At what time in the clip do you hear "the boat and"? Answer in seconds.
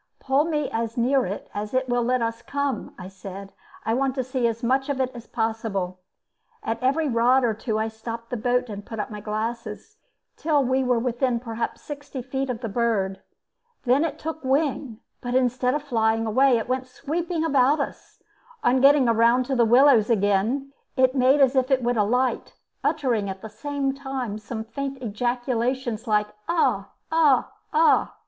8.31-8.83